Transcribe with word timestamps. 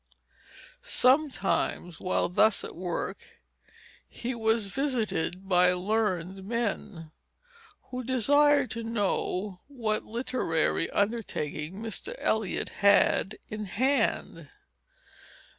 Sometimes, 0.81 1.99
while 1.99 2.27
thus 2.27 2.63
at 2.63 2.75
work, 2.75 3.37
he 4.09 4.33
was 4.33 4.65
visited 4.65 5.47
by 5.47 5.73
learned 5.73 6.43
men, 6.43 7.11
who 7.91 8.03
desired 8.03 8.71
to 8.71 8.83
know 8.83 9.61
what 9.67 10.01
literary 10.03 10.89
undertaking 10.89 11.75
Mr. 11.75 12.15
Elliot 12.17 12.69
had 12.81 13.37
in 13.47 13.65
hand. 13.65 14.49